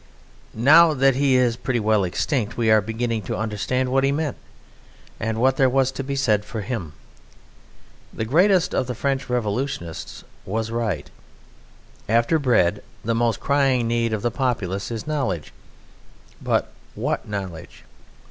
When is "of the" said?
8.73-8.95, 14.11-14.31